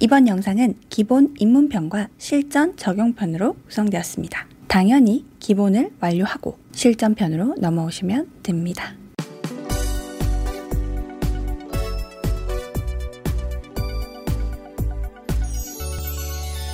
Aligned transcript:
이번 0.00 0.28
영상은 0.28 0.74
기본 0.88 1.34
입문편과 1.38 2.08
실전 2.18 2.76
적용편으로 2.76 3.54
구성되었습니다. 3.68 4.46
당연히 4.66 5.26
기본을 5.40 5.90
완료하고 6.00 6.58
실전편으로 6.72 7.56
넘어오시면 7.58 8.28
됩니다. 8.42 8.94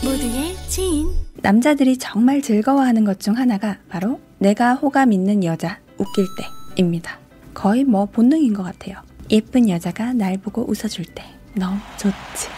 모두의 0.02 0.54
지인 0.68 1.08
남자들이 1.42 1.96
정말 1.98 2.42
즐거워하는 2.42 3.04
것 3.04 3.18
중 3.18 3.36
하나가 3.36 3.78
바로 3.88 4.20
내가 4.38 4.74
호감 4.74 5.12
있는 5.12 5.42
여자 5.44 5.80
웃길 5.98 6.26
때입니다. 6.76 7.18
거의 7.54 7.84
뭐 7.84 8.06
본능인 8.06 8.52
것 8.52 8.62
같아요. 8.62 8.96
예쁜 9.30 9.68
여자가 9.68 10.12
날 10.12 10.36
보고 10.38 10.62
웃어줄 10.70 11.06
때 11.06 11.24
너무 11.54 11.78
좋지. 11.96 12.55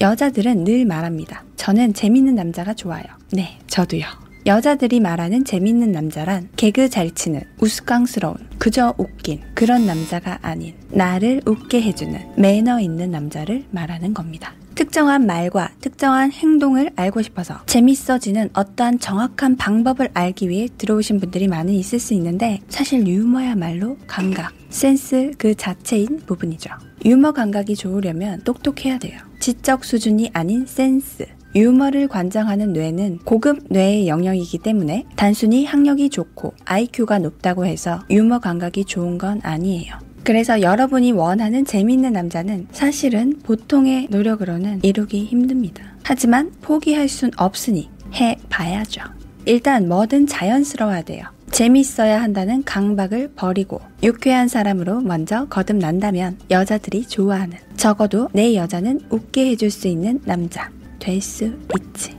여자들은 0.00 0.64
늘 0.64 0.84
말합니다. 0.84 1.44
저는 1.56 1.94
재밌는 1.94 2.34
남자가 2.34 2.74
좋아요. 2.74 3.04
네, 3.32 3.58
저도요. 3.66 4.04
여자들이 4.46 5.00
말하는 5.00 5.44
재밌는 5.44 5.92
남자란 5.92 6.48
개그 6.56 6.88
잘 6.88 7.10
치는 7.10 7.42
우스꽝스러운 7.60 8.36
그저 8.58 8.94
웃긴 8.96 9.42
그런 9.54 9.84
남자가 9.84 10.38
아닌 10.40 10.74
나를 10.90 11.42
웃게 11.44 11.82
해주는 11.82 12.18
매너 12.36 12.80
있는 12.80 13.10
남자를 13.10 13.64
말하는 13.70 14.14
겁니다. 14.14 14.54
특정한 14.74 15.26
말과 15.26 15.72
특정한 15.80 16.30
행동을 16.30 16.90
알고 16.94 17.20
싶어서 17.20 17.60
재밌어지는 17.66 18.50
어떠한 18.54 19.00
정확한 19.00 19.56
방법을 19.56 20.08
알기 20.14 20.48
위해 20.48 20.68
들어오신 20.78 21.18
분들이 21.18 21.48
많이 21.48 21.76
있을 21.78 21.98
수 21.98 22.14
있는데 22.14 22.60
사실 22.68 23.06
유머야말로 23.06 23.98
감각, 24.06 24.54
센스 24.70 25.32
그 25.36 25.56
자체인 25.56 26.20
부분이죠. 26.24 26.70
유머 27.04 27.32
감각이 27.32 27.74
좋으려면 27.74 28.42
똑똑해야 28.44 28.98
돼요. 28.98 29.27
지적 29.48 29.82
수준이 29.82 30.28
아닌 30.34 30.66
센스. 30.66 31.24
유머를 31.54 32.06
관장하는 32.08 32.74
뇌는 32.74 33.20
고급 33.24 33.60
뇌의 33.70 34.06
영역이기 34.06 34.58
때문에 34.58 35.06
단순히 35.16 35.64
학력이 35.64 36.10
좋고 36.10 36.52
IQ가 36.66 37.18
높다고 37.18 37.64
해서 37.64 38.02
유머 38.10 38.40
감각이 38.40 38.84
좋은 38.84 39.16
건 39.16 39.40
아니에요. 39.42 39.94
그래서 40.22 40.60
여러분이 40.60 41.12
원하는 41.12 41.64
재미있는 41.64 42.12
남자는 42.12 42.66
사실은 42.72 43.38
보통의 43.42 44.08
노력으로는 44.10 44.80
이루기 44.82 45.24
힘듭니다. 45.24 45.96
하지만 46.02 46.52
포기할 46.60 47.08
순 47.08 47.30
없으니 47.38 47.88
해봐야죠. 48.14 49.00
일단 49.46 49.88
뭐든 49.88 50.26
자연스러워야 50.26 51.00
돼요. 51.00 51.24
재밌어야 51.58 52.22
한다는 52.22 52.62
강박을 52.62 53.32
버리고 53.34 53.80
유쾌한 54.04 54.46
사람으로 54.46 55.00
먼저 55.00 55.48
거듭난다면 55.48 56.38
여자들이 56.52 57.06
좋아하는 57.06 57.58
적어도 57.76 58.28
내 58.32 58.54
여자는 58.54 59.00
웃게 59.10 59.46
해줄 59.46 59.72
수 59.72 59.88
있는 59.88 60.20
남자 60.24 60.70
될 61.00 61.20
수 61.20 61.46
있지. 61.76 62.16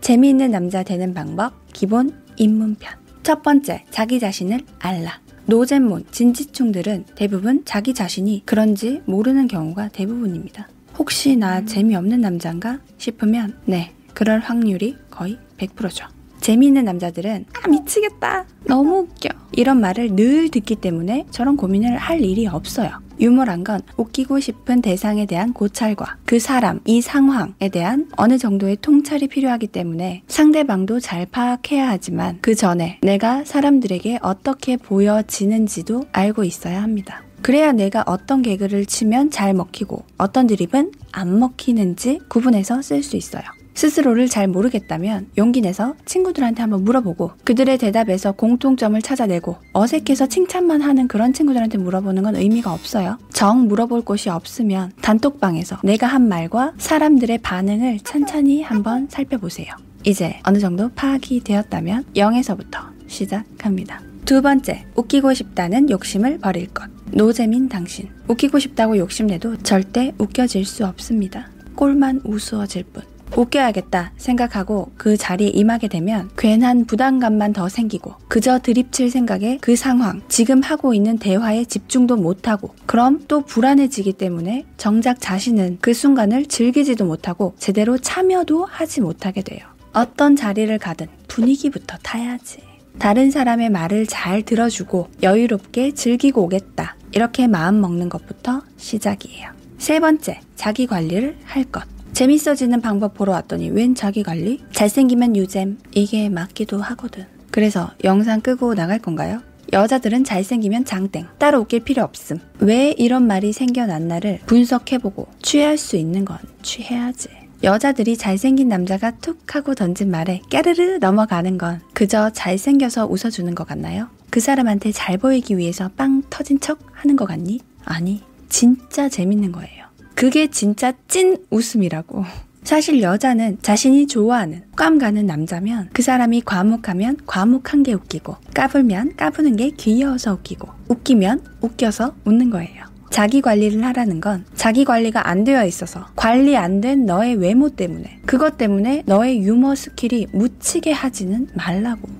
재미있는 0.00 0.52
남자 0.52 0.84
되는 0.84 1.12
방법 1.12 1.54
기본 1.72 2.22
입문편. 2.36 2.94
첫 3.24 3.42
번째, 3.42 3.84
자기 3.90 4.20
자신을 4.20 4.60
알라. 4.78 5.20
노잼몬, 5.46 6.04
진지충들은 6.12 7.06
대부분 7.16 7.64
자기 7.64 7.94
자신이 7.94 8.44
그런지 8.44 9.02
모르는 9.06 9.48
경우가 9.48 9.88
대부분입니다. 9.88 10.68
혹시 10.96 11.34
나 11.34 11.64
재미없는 11.64 12.20
남잔가 12.20 12.78
싶으면 12.96 13.58
네, 13.64 13.92
그럴 14.14 14.38
확률이 14.38 14.96
거의 15.10 15.36
100%죠. 15.58 16.15
재미있는 16.46 16.84
남자들은 16.84 17.46
아 17.60 17.68
미치겠다 17.68 18.44
너무 18.66 18.98
웃겨 18.98 19.30
이런 19.50 19.80
말을 19.80 20.14
늘 20.14 20.48
듣기 20.48 20.76
때문에 20.76 21.26
저런 21.32 21.56
고민을 21.56 21.96
할 21.96 22.20
일이 22.20 22.46
없어요. 22.46 23.00
유머란 23.18 23.64
건 23.64 23.80
웃기고 23.96 24.38
싶은 24.38 24.80
대상에 24.80 25.26
대한 25.26 25.52
고찰과 25.52 26.18
그 26.24 26.38
사람, 26.38 26.78
이 26.84 27.00
상황에 27.00 27.68
대한 27.72 28.08
어느 28.16 28.38
정도의 28.38 28.76
통찰이 28.80 29.26
필요하기 29.26 29.66
때문에 29.68 30.22
상대방도 30.28 31.00
잘 31.00 31.26
파악해야 31.26 31.88
하지만 31.88 32.38
그 32.42 32.54
전에 32.54 33.00
내가 33.02 33.42
사람들에게 33.44 34.20
어떻게 34.22 34.76
보여지는지도 34.76 36.04
알고 36.12 36.44
있어야 36.44 36.80
합니다. 36.80 37.25
그래야 37.46 37.70
내가 37.70 38.02
어떤 38.08 38.42
개그를 38.42 38.86
치면 38.86 39.30
잘 39.30 39.54
먹히고 39.54 40.02
어떤 40.18 40.48
드립은 40.48 40.90
안 41.12 41.38
먹히는지 41.38 42.18
구분해서 42.28 42.82
쓸 42.82 43.04
수 43.04 43.16
있어요. 43.16 43.44
스스로를 43.72 44.26
잘 44.26 44.48
모르겠다면 44.48 45.28
용기 45.38 45.60
내서 45.60 45.94
친구들한테 46.06 46.62
한번 46.62 46.82
물어보고 46.82 47.30
그들의 47.44 47.78
대답에서 47.78 48.32
공통점을 48.32 49.00
찾아내고 49.00 49.58
어색해서 49.74 50.26
칭찬만 50.26 50.82
하는 50.82 51.06
그런 51.06 51.32
친구들한테 51.32 51.78
물어보는 51.78 52.24
건 52.24 52.34
의미가 52.34 52.72
없어요. 52.72 53.16
정 53.32 53.68
물어볼 53.68 54.00
곳이 54.00 54.28
없으면 54.28 54.90
단톡방에서 55.00 55.82
내가 55.84 56.08
한 56.08 56.26
말과 56.26 56.72
사람들의 56.78 57.38
반응을 57.38 58.00
천천히 58.00 58.62
한번 58.62 59.06
살펴보세요. 59.08 59.72
이제 60.02 60.40
어느 60.42 60.58
정도 60.58 60.88
파악이 60.96 61.44
되었다면 61.44 62.06
0에서부터 62.16 62.88
시작합니다. 63.06 64.05
두 64.26 64.42
번째, 64.42 64.84
웃기고 64.96 65.34
싶다는 65.34 65.88
욕심을 65.88 66.38
버릴 66.38 66.66
것. 66.74 66.90
노잼인 67.12 67.68
당신. 67.68 68.08
웃기고 68.26 68.58
싶다고 68.58 68.98
욕심내도 68.98 69.58
절대 69.58 70.12
웃겨질 70.18 70.64
수 70.64 70.84
없습니다. 70.84 71.48
꼴만 71.76 72.22
우스워질 72.24 72.82
뿐. 72.92 73.04
웃겨야겠다 73.36 74.12
생각하고 74.16 74.90
그 74.96 75.16
자리에 75.16 75.48
임하게 75.50 75.86
되면 75.86 76.28
괜한 76.36 76.86
부담감만 76.86 77.52
더 77.52 77.68
생기고 77.68 78.14
그저 78.26 78.58
드립칠 78.58 79.10
생각에 79.10 79.58
그 79.60 79.76
상황, 79.76 80.20
지금 80.28 80.60
하고 80.60 80.92
있는 80.92 81.18
대화에 81.18 81.64
집중도 81.64 82.16
못하고 82.16 82.74
그럼 82.86 83.24
또 83.28 83.42
불안해지기 83.42 84.14
때문에 84.14 84.64
정작 84.76 85.20
자신은 85.20 85.78
그 85.80 85.94
순간을 85.94 86.46
즐기지도 86.46 87.04
못하고 87.04 87.54
제대로 87.58 87.96
참여도 87.96 88.64
하지 88.64 89.00
못하게 89.00 89.42
돼요. 89.42 89.60
어떤 89.92 90.34
자리를 90.34 90.76
가든 90.78 91.06
분위기부터 91.28 91.96
타야지. 92.02 92.75
다른 92.98 93.30
사람의 93.30 93.70
말을 93.70 94.06
잘 94.06 94.42
들어주고 94.42 95.08
여유롭게 95.22 95.92
즐기고 95.92 96.42
오겠다. 96.44 96.96
이렇게 97.12 97.46
마음 97.46 97.80
먹는 97.80 98.08
것부터 98.08 98.62
시작이에요. 98.76 99.50
세 99.78 100.00
번째, 100.00 100.40
자기 100.54 100.86
관리를 100.86 101.36
할 101.44 101.64
것. 101.64 101.82
재밌어지는 102.12 102.80
방법 102.80 103.14
보러 103.14 103.32
왔더니 103.32 103.68
웬 103.70 103.94
자기 103.94 104.22
관리? 104.22 104.60
잘생기면 104.72 105.36
유잼. 105.36 105.78
이게 105.92 106.28
맞기도 106.30 106.80
하거든. 106.80 107.26
그래서 107.50 107.90
영상 108.04 108.40
끄고 108.40 108.74
나갈 108.74 108.98
건가요? 108.98 109.42
여자들은 109.72 110.24
잘생기면 110.24 110.84
장땡. 110.84 111.26
따로 111.38 111.60
웃길 111.60 111.80
필요 111.80 112.02
없음. 112.02 112.38
왜 112.60 112.94
이런 112.96 113.26
말이 113.26 113.52
생겨났나를 113.52 114.40
분석해보고 114.46 115.28
취할 115.42 115.76
수 115.78 115.96
있는 115.96 116.24
건 116.24 116.38
취해야지. 116.62 117.28
여자들이 117.62 118.16
잘생긴 118.16 118.68
남자가 118.68 119.12
툭 119.12 119.54
하고 119.54 119.74
던진 119.74 120.10
말에 120.10 120.42
깨르르 120.50 120.98
넘어가는 120.98 121.56
건 121.58 121.80
그저 121.94 122.30
잘생겨서 122.30 123.06
웃어주는 123.06 123.54
것 123.54 123.66
같나요? 123.66 124.08
그 124.30 124.40
사람한테 124.40 124.92
잘 124.92 125.16
보이기 125.16 125.56
위해서 125.56 125.90
빵 125.96 126.22
터진 126.28 126.60
척 126.60 126.78
하는 126.92 127.16
것 127.16 127.26
같니? 127.26 127.60
아니, 127.84 128.22
진짜 128.48 129.08
재밌는 129.08 129.52
거예요. 129.52 129.86
그게 130.14 130.48
진짜 130.48 130.92
찐 131.08 131.38
웃음이라고. 131.50 132.24
사실 132.66 133.00
여자는 133.00 133.58
자신이 133.62 134.08
좋아하는 134.08 134.62
감 134.74 134.98
가는 134.98 135.24
남자면 135.24 135.88
그 135.92 136.02
사람이 136.02 136.40
과묵하면 136.40 137.18
과묵한 137.24 137.84
게 137.84 137.92
웃기고 137.92 138.34
까불면 138.54 139.14
까부는 139.16 139.54
게 139.54 139.70
귀여워서 139.70 140.32
웃기고 140.32 140.68
웃기면 140.88 141.42
웃겨서 141.60 142.16
웃는 142.24 142.50
거예요. 142.50 142.84
자기 143.10 143.40
관리를 143.40 143.84
하라는 143.84 144.20
건 144.20 144.44
자기 144.56 144.84
관리가 144.84 145.28
안 145.28 145.44
되어 145.44 145.64
있어서 145.64 146.08
관리 146.16 146.56
안 146.56 146.80
된 146.80 147.06
너의 147.06 147.36
외모 147.36 147.68
때문에 147.68 148.18
그것 148.26 148.58
때문에 148.58 149.04
너의 149.06 149.42
유머 149.42 149.76
스킬이 149.76 150.26
묻히게 150.32 150.90
하지는 150.90 151.46
말라고. 151.54 152.15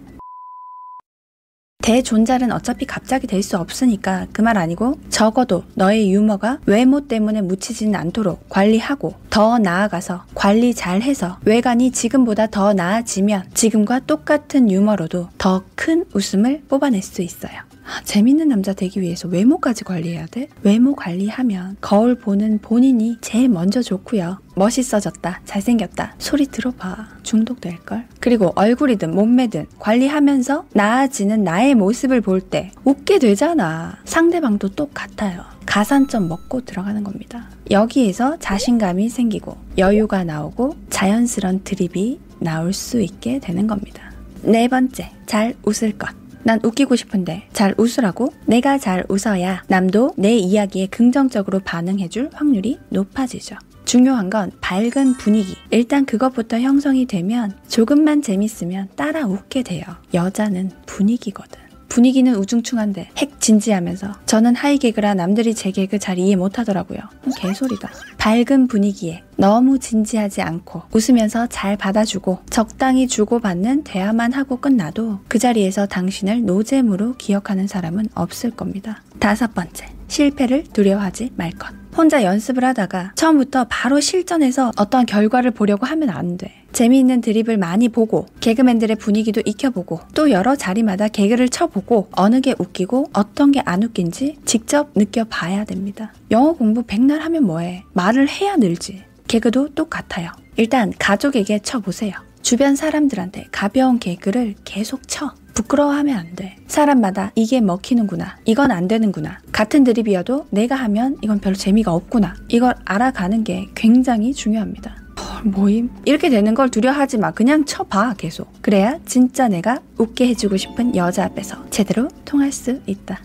대존잘은 1.87 2.51
어차피 2.51 2.85
갑자기 2.85 3.29
될 3.29 3.45
수 3.45 3.57
없으니까 3.59 4.27
그 4.33 4.43
말 4.43 4.59
아니고 4.59 4.99
적어도 5.09 5.63
너의 5.75 6.13
유머가 6.13 6.59
외모 6.67 7.07
때문에 7.07 7.43
묻히지는 7.43 7.95
않도록 7.95 8.49
관리하고 8.49 9.15
더 9.31 9.59
나아가서 9.59 10.25
관리 10.35 10.75
잘 10.75 11.01
해서 11.03 11.39
외관이 11.45 11.93
지금보다 11.93 12.49
더 12.49 12.73
나아지면 12.75 13.51
지금과 13.55 14.01
똑같은 14.01 14.69
유머로도 14.69 15.29
더 15.39 15.63
큰 15.77 16.05
웃음을 16.13 16.63
뽑아낼 16.69 17.03
수 17.03 17.23
있어요. 17.23 17.53
아, 17.87 18.03
재밌는 18.03 18.49
남자 18.49 18.73
되기 18.73 19.01
위해서 19.01 19.29
외모까지 19.29 19.85
관리해야 19.85 20.27
돼? 20.27 20.49
외모 20.63 20.97
관리하면 20.97 21.77
거울 21.81 22.17
보는 22.17 22.59
본인이 22.61 23.17
제일 23.21 23.49
먼저 23.49 23.81
좋고요. 23.81 24.41
멋있어졌다, 24.57 25.41
잘생겼다, 25.45 26.15
소리 26.19 26.47
들어봐. 26.47 27.09
중독될걸? 27.23 28.07
그리고 28.21 28.53
얼굴이든 28.57 29.15
몸매든 29.15 29.67
관리하면서 29.79 30.67
나아지는 30.73 31.45
나의 31.45 31.75
모습을 31.77 32.21
볼 32.21 32.41
때 32.41 32.71
웃게 32.85 33.19
되잖아. 33.19 33.97
상대방도 34.05 34.71
똑같아요. 34.71 35.43
가산점 35.65 36.29
먹고 36.29 36.65
들어가는 36.65 37.03
겁니다. 37.05 37.49
여기에서 37.71 38.37
자신감이 38.39 39.09
생기고 39.09 39.57
여유가 39.79 40.23
나오고 40.25 40.75
자연스런 40.91 41.63
드립이 41.65 42.21
나올 42.41 42.73
수 42.73 43.01
있게 43.01 43.39
되는 43.41 43.67
겁니다. 43.67 44.13
네 44.43 44.69
번째, 44.69 45.11
잘 45.27 45.55
웃을 45.65 45.97
것. 45.99 46.09
난 46.47 46.61
웃기고 46.63 46.95
싶은데 46.95 47.49
잘 47.53 47.75
웃으라고? 47.77 48.33
내가 48.47 48.79
잘 48.79 49.05
웃어야 49.09 49.65
남도 49.67 50.13
내 50.17 50.37
이야기에 50.37 50.87
긍정적으로 50.87 51.59
반응해줄 51.59 52.31
확률이 52.33 52.79
높아지죠. 52.91 53.57
중요한 53.85 54.31
건 54.31 54.53
밝은 54.61 55.15
분위기. 55.15 55.57
일단 55.71 56.07
그것부터 56.07 56.61
형성이 56.61 57.07
되면 57.07 57.53
조금만 57.67 58.23
재밌으면 58.23 58.91
따라 58.95 59.27
웃게 59.27 59.65
돼요. 59.65 59.83
여자는 60.15 60.71
분위기거든. 60.87 61.66
분위기는 61.89 62.35
우중충한데 62.35 63.11
핵 63.17 63.41
진지하면서 63.41 64.15
저는 64.27 64.55
하이 64.55 64.79
개그라 64.79 65.15
남들이 65.15 65.55
제 65.55 65.71
개그 65.71 65.99
잘 65.99 66.19
이해 66.19 66.37
못하더라고요. 66.37 66.99
개소리다. 67.39 67.91
밝은 68.19 68.69
분위기에 68.69 69.23
너무 69.37 69.79
진지하지 69.79 70.43
않고 70.43 70.83
웃으면서 70.93 71.47
잘 71.47 71.77
받아주고 71.77 72.41
적당히 72.51 73.07
주고받는 73.07 73.85
대화만 73.85 74.33
하고 74.33 74.57
끝나도 74.59 75.21
그 75.29 75.39
자리에서 75.39 75.87
당신을 75.87 76.45
노잼으로 76.45 77.15
기억하는 77.17 77.67
사람은 77.67 78.09
없을 78.15 78.51
겁니다. 78.51 79.03
다섯 79.19 79.55
번째, 79.55 79.87
실패를 80.09 80.65
두려워하지 80.73 81.33
말 81.37 81.51
것. 81.53 81.75
혼자 81.97 82.23
연습을 82.23 82.63
하다가 82.63 83.13
처음부터 83.15 83.67
바로 83.71 84.01
실전에서 84.01 84.73
어떤 84.77 85.07
결과를 85.07 85.51
보려고 85.51 85.87
하면 85.87 86.11
안 86.11 86.37
돼. 86.37 86.53
재미있는 86.77 87.23
드립을 87.23 87.57
많이 87.57 87.89
보고 87.89 88.27
개그맨들의 88.41 88.97
분위기도 88.97 89.41
익혀보고 89.47 90.01
또 90.15 90.31
여러 90.31 90.55
자리마다 90.57 91.09
개그를 91.09 91.49
쳐보고 91.49 92.09
어느 92.13 92.43
게 92.43 92.55
웃기고 92.59 93.13
어떤 93.15 93.51
게 93.51 93.63
안 93.65 93.83
웃긴지 93.83 94.37
직접 94.45 94.91
느껴봐야 94.95 95.65
됩니다. 95.65 96.13
영어 96.31 96.53
공부 96.53 96.83
백날 96.83 97.21
하면 97.21 97.45
뭐해? 97.45 97.83
말을 97.95 98.29
해야 98.29 98.57
늘지. 98.57 99.03
개그도 99.27 99.71
똑같아요. 99.71 100.31
일단 100.57 100.93
가족에게 100.99 101.61
쳐보세요. 101.61 102.13
주변 102.43 102.77
사람들한테 102.77 103.47
가벼운 103.51 103.99
개그를 103.99 104.55
계속 104.67 105.09
쳐. 105.09 105.33
부끄러워하면 105.55 106.15
안 106.15 106.37
돼. 106.37 106.57
사람마다 106.67 107.33
이게 107.37 107.63
먹히는구나. 107.63 108.37
이건 108.45 108.71
안 108.71 108.87
되는구나. 108.87 109.39
같은 109.51 109.83
드립이어도 109.83 110.49
내가 110.51 110.75
하면 110.75 111.17
이건 111.23 111.41
별로 111.41 111.57
재미가 111.57 111.95
없구나. 111.95 112.35
이걸 112.49 112.75
알아가는 112.85 113.45
게 113.45 113.67
굉장히 113.75 114.35
중요합니다. 114.35 115.06
모임? 115.45 115.91
이렇게 116.05 116.31
되는 116.31 116.55
걸 116.55 116.71
두려워하지 116.71 117.19
마. 117.19 117.31
그냥 117.31 117.65
쳐봐, 117.65 118.15
계속. 118.15 118.53
그래야 118.63 118.99
진짜 119.05 119.49
내가 119.49 119.81
웃게 119.99 120.29
해주고 120.29 120.57
싶은 120.57 120.97
여자 120.97 121.25
앞에서 121.25 121.69
제대로 121.71 122.09
통할 122.25 122.53
수 122.53 122.81
있다. 122.87 123.21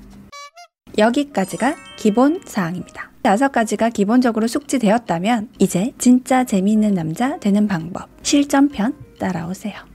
여기까지가 0.98 1.76
기본 1.98 2.42
사항입니다. 2.46 3.12
다섯 3.22 3.52
가지가 3.52 3.90
기본적으로 3.90 4.48
숙지되었다면 4.48 5.50
이제 5.60 5.94
진짜 5.98 6.44
재미있는 6.44 6.94
남자 6.94 7.38
되는 7.40 7.68
방법 7.68 8.10
실전편 8.24 8.96
따라오세요. 9.20 9.91